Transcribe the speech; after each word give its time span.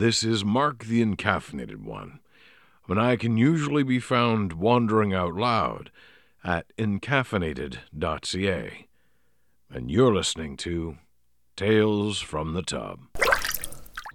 This 0.00 0.22
is 0.22 0.46
Mark 0.46 0.84
the 0.84 1.04
Encaffeinated 1.04 1.84
One, 1.84 2.20
when 2.86 2.98
I 2.98 3.16
can 3.16 3.36
usually 3.36 3.82
be 3.82 4.00
found 4.00 4.54
wandering 4.54 5.12
out 5.12 5.34
loud 5.34 5.90
at 6.42 6.74
encaffeinated.ca. 6.78 8.86
And 9.68 9.90
you're 9.90 10.14
listening 10.14 10.56
to 10.56 10.96
Tales 11.54 12.18
from 12.18 12.54
the 12.54 12.62
Tub. 12.62 13.00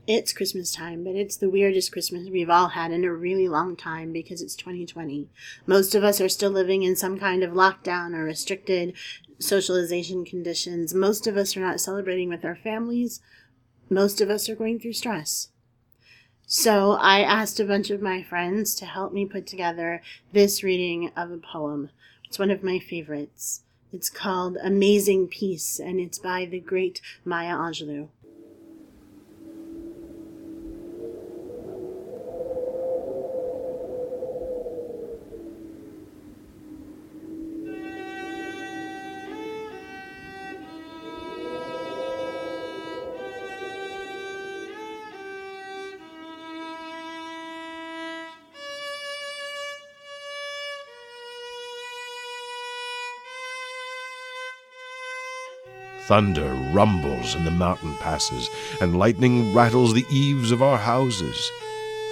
It's 0.07 0.33
Christmas 0.33 0.71
time, 0.71 1.03
but 1.03 1.13
it's 1.13 1.37
the 1.37 1.51
weirdest 1.51 1.91
Christmas 1.91 2.31
we've 2.31 2.49
all 2.49 2.69
had 2.69 2.89
in 2.89 3.03
a 3.03 3.13
really 3.13 3.47
long 3.47 3.75
time 3.75 4.11
because 4.11 4.41
it's 4.41 4.55
2020. 4.55 5.29
Most 5.67 5.93
of 5.93 6.03
us 6.03 6.19
are 6.19 6.29
still 6.29 6.49
living 6.49 6.81
in 6.81 6.95
some 6.95 7.19
kind 7.19 7.43
of 7.43 7.51
lockdown 7.51 8.15
or 8.15 8.23
restricted 8.23 8.95
socialization 9.37 10.25
conditions. 10.25 10.95
Most 10.95 11.27
of 11.27 11.37
us 11.37 11.55
are 11.55 11.59
not 11.59 11.79
celebrating 11.79 12.29
with 12.29 12.43
our 12.43 12.55
families. 12.55 13.21
Most 13.87 14.19
of 14.19 14.31
us 14.31 14.49
are 14.49 14.55
going 14.55 14.79
through 14.79 14.93
stress. 14.93 15.49
So 16.47 16.91
I 16.91 17.21
asked 17.21 17.59
a 17.59 17.65
bunch 17.65 17.89
of 17.89 18.03
my 18.03 18.21
friends 18.21 18.75
to 18.75 18.85
help 18.85 19.11
me 19.11 19.25
put 19.25 19.47
together 19.47 20.03
this 20.31 20.61
reading 20.61 21.11
of 21.17 21.31
a 21.31 21.37
poem. 21.37 21.89
It's 22.23 22.37
one 22.37 22.51
of 22.51 22.61
my 22.61 22.77
favorites. 22.77 23.63
It's 23.91 24.11
called 24.11 24.57
Amazing 24.63 25.29
Peace, 25.29 25.79
and 25.79 25.99
it's 25.99 26.19
by 26.19 26.45
the 26.45 26.59
great 26.59 27.01
Maya 27.23 27.55
Angelou. 27.55 28.09
Thunder 56.07 56.53
rumbles 56.71 57.33
in 57.35 57.45
the 57.45 57.51
mountain 57.51 57.95
passes, 57.95 58.49
and 58.79 58.99
lightning 58.99 59.53
rattles 59.53 59.93
the 59.93 60.05
eaves 60.11 60.51
of 60.51 60.61
our 60.61 60.77
houses. 60.77 61.51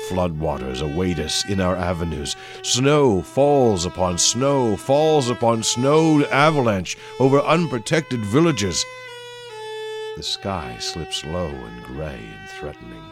Floodwaters 0.10 0.82
await 0.82 1.20
us 1.20 1.48
in 1.48 1.62
our 1.62 1.76
avenues. 1.76 2.36
Snow 2.62 3.22
falls 3.22 3.86
upon 3.86 4.18
snow, 4.18 4.76
falls 4.76 5.30
upon 5.30 5.64
snow, 5.64 6.26
avalanche 6.26 6.98
over 7.20 7.40
unprotected 7.40 8.20
villages. 8.20 8.84
The 10.18 10.24
sky 10.24 10.78
slips 10.80 11.24
low 11.26 11.48
and 11.48 11.84
gray 11.84 12.20
and 12.20 12.50
threatening. 12.50 13.04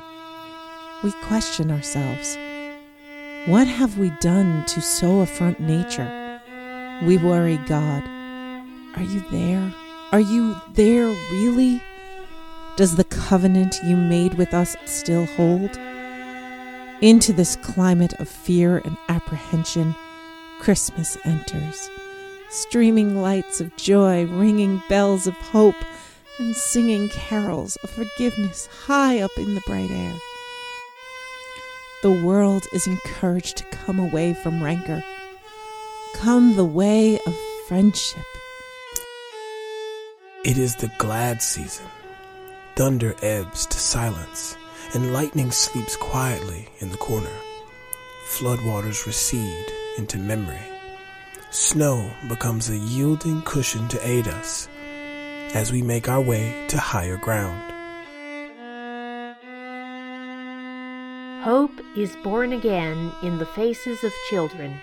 We 1.04 1.12
question 1.24 1.72
ourselves. 1.72 2.38
What 3.46 3.68
have 3.68 3.98
we 3.98 4.12
done 4.20 4.66
to 4.66 4.82
so 4.82 5.22
affront 5.22 5.60
nature? 5.60 6.40
We 7.04 7.18
worry 7.18 7.58
God. 7.68 8.04
Are 8.96 9.04
you 9.04 9.24
there? 9.32 9.74
Are 10.12 10.20
you 10.20 10.58
there 10.74 11.08
really? 11.32 11.82
Does 12.76 12.98
the 12.98 13.06
covenant 13.06 13.80
you 13.86 13.96
made 13.96 14.34
with 14.34 14.54
us 14.54 14.76
still 14.84 15.26
hold? 15.26 15.70
Into 17.00 17.32
this 17.32 17.56
climate 17.56 18.14
of 18.20 18.28
fear 18.28 18.80
and 18.80 18.98
apprehension, 19.08 19.96
Christmas 20.60 21.18
enters. 21.24 21.90
Streaming 22.50 23.22
lights 23.22 23.62
of 23.62 23.74
joy, 23.78 24.26
ringing 24.26 24.84
bells 24.90 25.28
of 25.28 25.34
hope, 25.36 25.82
and 26.40 26.54
singing 26.58 27.08
carols 27.08 27.78
of 27.78 27.90
forgiveness 27.90 28.68
high 28.86 29.22
up 29.22 29.32
in 29.38 29.56
the 29.56 29.62
bright 29.62 29.92
air. 29.92 30.14
The 32.02 32.12
world 32.12 32.66
is 32.74 32.86
encouraged 32.86 33.56
to 33.58 33.64
come 33.66 33.98
away 33.98 34.34
from 34.34 34.62
rancor. 34.62 35.06
Come 36.16 36.58
the 36.58 36.66
way 36.66 37.18
of 37.26 37.34
friendship. 37.70 38.26
It 40.44 40.58
is 40.58 40.76
the 40.76 40.92
glad 40.98 41.40
season. 41.40 41.86
Thunder 42.76 43.16
ebbs 43.22 43.68
to 43.68 43.78
silence, 43.78 44.58
and 44.96 45.14
lightning 45.14 45.52
sleeps 45.52 45.96
quietly 45.96 46.68
in 46.80 46.90
the 46.90 46.98
corner. 46.98 47.30
Floodwaters 48.28 49.06
recede 49.06 49.68
into 50.00 50.18
memory. 50.18 50.58
Snow 51.52 52.10
becomes 52.28 52.72
a 52.72 52.78
yielding 52.78 53.44
cushion 53.44 53.88
to 53.90 54.08
aid 54.08 54.28
us 54.28 54.68
as 55.54 55.72
we 55.72 55.84
make 55.84 56.10
our 56.10 56.22
way 56.22 56.66
to 56.70 56.78
higher 56.80 57.18
ground. 57.18 57.62
Hope 61.44 61.80
is 61.96 62.16
born 62.24 62.52
again 62.54 63.12
in 63.22 63.38
the 63.38 63.46
faces 63.46 64.04
of 64.04 64.12
children. 64.32 64.74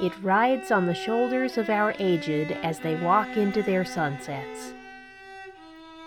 It 0.00 0.12
rides 0.22 0.70
on 0.70 0.86
the 0.86 0.94
shoulders 0.94 1.58
of 1.58 1.68
our 1.68 1.94
aged 1.98 2.52
as 2.62 2.78
they 2.78 2.96
walk 2.96 3.36
into 3.36 3.62
their 3.62 3.84
sunsets. 3.84 4.72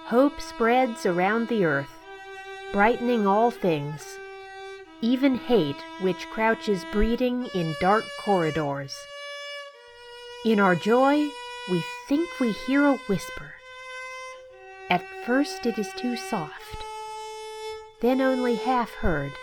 Hope 0.05 0.41
spreads 0.41 1.05
around 1.05 1.47
the 1.47 1.63
earth, 1.63 1.93
brightening 2.71 3.27
all 3.27 3.51
things, 3.51 4.17
even 5.01 5.35
hate 5.35 5.75
which 6.01 6.27
crouches 6.31 6.83
breeding 6.91 7.47
in 7.53 7.75
dark 7.79 8.03
corridors. 8.19 8.95
In 10.43 10.59
our 10.59 10.75
joy, 10.75 11.27
we 11.69 11.83
think 12.09 12.27
we 12.39 12.51
hear 12.51 12.85
a 12.87 12.97
whisper. 13.07 13.53
At 14.89 15.05
first 15.25 15.67
it 15.67 15.77
is 15.77 15.93
too 15.97 16.17
soft, 16.17 16.83
then 18.01 18.21
only 18.21 18.55
half 18.55 18.89
heard. 18.89 19.33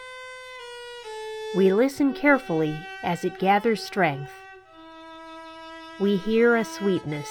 We 1.56 1.72
listen 1.72 2.14
carefully 2.14 2.76
as 3.02 3.24
it 3.24 3.38
gathers 3.38 3.82
strength. 3.82 4.32
We 6.00 6.16
hear 6.16 6.56
a 6.56 6.64
sweetness. 6.64 7.28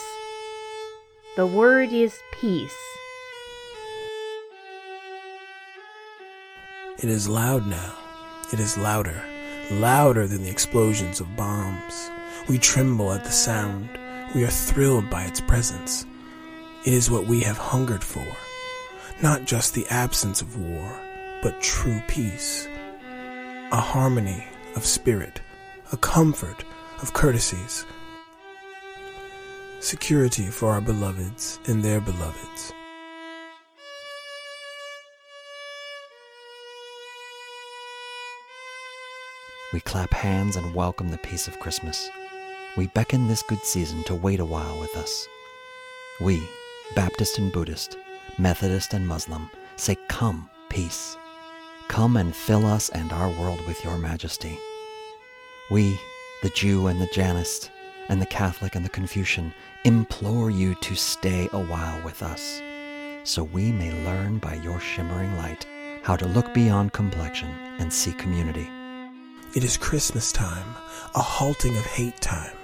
The 1.36 1.48
word 1.48 1.92
is 1.92 2.20
peace. 2.32 2.78
It 7.00 7.10
is 7.10 7.28
loud 7.28 7.66
now. 7.66 7.96
It 8.54 8.60
is 8.60 8.78
louder, 8.78 9.24
louder 9.72 10.28
than 10.28 10.44
the 10.44 10.52
explosions 10.52 11.20
of 11.20 11.36
bombs. 11.36 12.12
We 12.48 12.60
tremble 12.60 13.12
at 13.12 13.24
the 13.24 13.32
sound. 13.32 13.90
We 14.36 14.44
are 14.44 14.52
thrilled 14.52 15.10
by 15.10 15.24
its 15.24 15.42
presence. 15.42 16.06
It 16.86 16.94
is 16.94 17.10
what 17.10 17.26
we 17.26 17.40
have 17.40 17.58
hungered 17.58 18.04
for. 18.04 18.28
Not 19.24 19.46
just 19.46 19.74
the 19.74 19.88
absence 19.88 20.44
of 20.44 20.60
war, 20.60 21.02
but 21.42 21.60
true 21.60 22.04
peace 22.08 22.68
a 23.72 23.78
harmony 23.78 24.46
of 24.76 24.86
spirit, 24.86 25.42
a 25.92 25.98
comfort 25.98 26.64
of 27.02 27.14
courtesies, 27.14 27.86
security 29.80 30.46
for 30.46 30.72
our 30.72 30.82
beloveds 30.82 31.60
and 31.68 31.84
their 31.84 32.02
beloveds. 32.02 32.74
We 39.72 39.80
clap 39.82 40.12
hands 40.12 40.56
and 40.56 40.74
welcome 40.74 41.10
the 41.10 41.18
peace 41.20 41.48
of 41.48 41.60
Christmas. 41.60 42.10
We 42.76 42.88
beckon 42.88 43.28
this 43.28 43.44
good 43.44 43.64
season 43.64 44.04
to 44.06 44.16
wait 44.16 44.40
a 44.40 44.46
while 44.46 44.80
with 44.80 44.96
us. 44.98 45.28
We, 46.20 46.42
Baptist 46.96 47.38
and 47.38 47.52
Buddhist, 47.52 47.96
Methodist 48.38 48.94
and 48.94 49.08
Muslim, 49.08 49.50
say, 49.76 49.96
Come, 50.08 50.50
peace. 50.70 51.16
Come 51.88 52.18
and 52.18 52.36
fill 52.36 52.66
us 52.66 52.90
and 52.90 53.14
our 53.14 53.30
world 53.30 53.66
with 53.66 53.84
your 53.84 53.98
majesty. 53.98 54.58
We, 55.72 56.00
the 56.42 56.50
Jew 56.50 56.88
and 56.88 57.00
the 57.00 57.08
Jainist, 57.08 57.70
and 58.10 58.22
the 58.22 58.26
Catholic 58.26 58.76
and 58.76 58.84
the 58.84 58.90
Confucian, 58.90 59.54
implore 59.86 60.50
you 60.50 60.76
to 60.76 60.96
stay 60.96 61.48
a 61.54 61.64
while 61.64 62.04
with 62.04 62.22
us, 62.22 62.62
so 63.24 63.44
we 63.44 63.72
may 63.72 63.94
learn 64.04 64.40
by 64.40 64.56
your 64.56 64.80
shimmering 64.80 65.36
light 65.38 65.66
how 66.04 66.16
to 66.16 66.28
look 66.28 66.54
beyond 66.54 66.92
complexion 66.92 67.50
and 67.80 67.92
see 67.92 68.12
community. 68.14 68.70
It 69.56 69.64
is 69.64 69.78
Christmas 69.78 70.32
time, 70.32 70.76
a 71.16 71.22
halting 71.22 71.78
of 71.78 71.86
hate 71.86 72.20
time. 72.20 72.56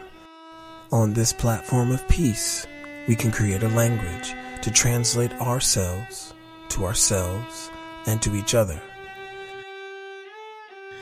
On 0.92 1.14
this 1.14 1.32
platform 1.32 1.92
of 1.92 2.08
peace, 2.08 2.68
we 3.08 3.16
can 3.16 3.32
create 3.32 3.64
a 3.64 3.70
language 3.70 4.34
to 4.62 4.72
translate 4.72 5.32
ourselves 5.34 6.34
to 6.70 6.86
ourselves 6.86 7.72
and 8.06 8.22
to 8.22 8.36
each 8.36 8.54
other. 8.54 8.82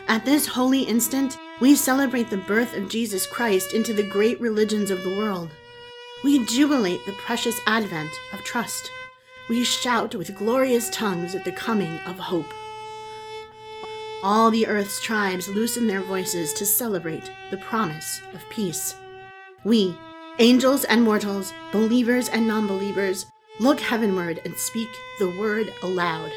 At 0.08 0.26
this 0.26 0.46
holy 0.46 0.82
instant, 0.82 1.38
we 1.62 1.76
celebrate 1.76 2.30
the 2.30 2.38
birth 2.38 2.76
of 2.76 2.90
Jesus 2.90 3.28
Christ 3.28 3.74
into 3.74 3.94
the 3.94 4.08
great 4.08 4.40
religions 4.42 4.92
of 4.92 5.04
the 5.04 5.16
world. 5.16 5.50
We 6.24 6.46
jubilate 6.46 7.06
the 7.06 7.14
precious 7.14 7.60
advent 7.68 8.12
of 8.34 8.44
trust. 8.44 8.90
We 9.50 9.64
shout 9.64 10.16
with 10.16 10.36
glorious 10.36 10.90
tongues 10.90 11.36
at 11.36 11.46
the 11.46 11.52
coming 11.52 12.00
of 12.06 12.18
hope. 12.18 12.54
All 14.24 14.50
the 14.50 14.68
earth's 14.68 15.02
tribes 15.02 15.50
loosen 15.50 15.88
their 15.88 16.02
voices 16.02 16.54
to 16.54 16.66
celebrate 16.66 17.30
the 17.52 17.58
promise 17.58 18.22
of 18.34 18.48
peace. 18.50 18.96
We, 19.66 19.96
angels 20.40 20.86
and 20.86 21.04
mortals, 21.04 21.54
believers 21.72 22.30
and 22.30 22.48
non 22.48 22.68
believers, 22.68 23.26
look 23.60 23.80
heavenward 23.80 24.42
and 24.46 24.58
speak 24.58 24.90
the 25.20 25.30
word 25.38 25.74
aloud 25.84 26.32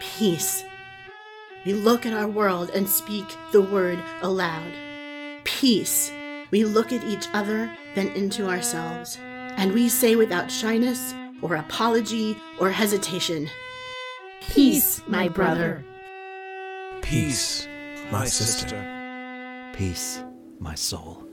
Peace. 0.00 0.64
We 1.68 1.74
look 1.74 2.06
at 2.06 2.14
our 2.14 2.26
world 2.26 2.70
and 2.72 2.88
speak 2.88 3.26
the 3.52 3.60
word 3.60 4.02
aloud. 4.22 4.72
Peace. 5.44 6.10
We 6.50 6.64
look 6.64 6.94
at 6.94 7.04
each 7.04 7.26
other, 7.34 7.70
then 7.94 8.08
into 8.16 8.48
ourselves, 8.48 9.18
and 9.20 9.74
we 9.74 9.90
say 9.90 10.16
without 10.16 10.50
shyness 10.50 11.12
or 11.42 11.56
apology 11.56 12.38
or 12.58 12.70
hesitation, 12.70 13.50
Peace, 14.48 15.02
my 15.06 15.28
brother. 15.28 15.84
Peace, 17.02 17.68
my 18.10 18.24
sister. 18.24 19.70
Peace, 19.74 20.22
my 20.58 20.74
soul. 20.74 21.27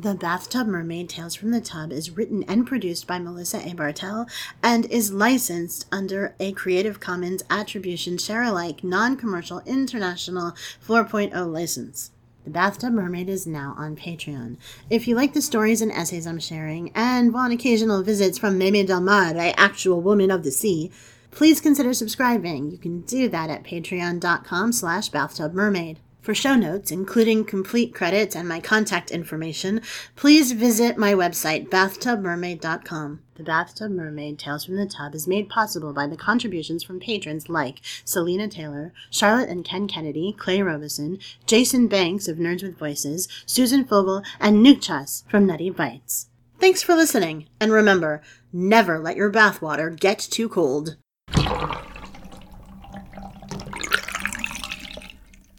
The 0.00 0.14
Bathtub 0.14 0.68
Mermaid 0.68 1.08
Tales 1.08 1.34
from 1.34 1.50
the 1.50 1.60
Tub 1.60 1.90
is 1.90 2.16
written 2.16 2.44
and 2.44 2.64
produced 2.64 3.08
by 3.08 3.18
Melissa 3.18 3.68
A. 3.68 3.74
Bartell 3.74 4.28
and 4.62 4.86
is 4.86 5.12
licensed 5.12 5.86
under 5.90 6.36
a 6.38 6.52
Creative 6.52 7.00
Commons 7.00 7.42
Attribution 7.50 8.16
Share 8.16 8.44
Alike 8.44 8.84
Non 8.84 9.16
Commercial 9.16 9.60
International 9.66 10.52
4.0 10.86 11.52
license. 11.52 12.12
The 12.44 12.50
Bathtub 12.50 12.92
Mermaid 12.92 13.28
is 13.28 13.44
now 13.44 13.74
on 13.76 13.96
Patreon. 13.96 14.58
If 14.88 15.08
you 15.08 15.16
like 15.16 15.32
the 15.32 15.42
stories 15.42 15.82
and 15.82 15.90
essays 15.90 16.28
I'm 16.28 16.38
sharing 16.38 16.92
and 16.94 17.34
want 17.34 17.52
occasional 17.52 18.04
visits 18.04 18.38
from 18.38 18.56
Meme 18.56 18.86
Del 18.86 19.00
Mar, 19.00 19.34
actual 19.36 20.00
woman 20.00 20.30
of 20.30 20.44
the 20.44 20.52
sea, 20.52 20.92
please 21.32 21.60
consider 21.60 21.92
subscribing. 21.92 22.70
You 22.70 22.78
can 22.78 23.00
do 23.00 23.28
that 23.30 23.50
at 23.50 23.64
patreon.com 23.64 24.70
slash 24.70 25.10
bathtubmermaid. 25.10 25.96
For 26.28 26.34
show 26.34 26.56
notes, 26.56 26.90
including 26.90 27.46
complete 27.46 27.94
credits 27.94 28.36
and 28.36 28.46
my 28.46 28.60
contact 28.60 29.10
information, 29.10 29.80
please 30.14 30.52
visit 30.52 30.98
my 30.98 31.14
website, 31.14 31.70
bathtubmermaid.com. 31.70 33.22
The 33.36 33.42
Bathtub 33.42 33.90
Mermaid 33.92 34.38
Tales 34.38 34.66
from 34.66 34.76
the 34.76 34.84
Tub 34.84 35.14
is 35.14 35.26
made 35.26 35.48
possible 35.48 35.94
by 35.94 36.06
the 36.06 36.18
contributions 36.18 36.84
from 36.84 37.00
patrons 37.00 37.48
like 37.48 37.80
Selena 38.04 38.46
Taylor, 38.46 38.92
Charlotte 39.10 39.48
and 39.48 39.64
Ken 39.64 39.88
Kennedy, 39.88 40.34
Clay 40.38 40.60
Robeson, 40.60 41.18
Jason 41.46 41.88
Banks 41.88 42.28
of 42.28 42.36
Nerds 42.36 42.62
with 42.62 42.76
Voices, 42.76 43.26
Susan 43.46 43.86
Fogel, 43.86 44.22
and 44.38 44.58
Nuchas 44.62 45.26
from 45.30 45.46
Nutty 45.46 45.70
Bites. 45.70 46.28
Thanks 46.58 46.82
for 46.82 46.94
listening, 46.94 47.48
and 47.58 47.72
remember, 47.72 48.20
never 48.52 48.98
let 48.98 49.16
your 49.16 49.32
bathwater 49.32 49.98
get 49.98 50.18
too 50.18 50.50
cold. 50.50 50.98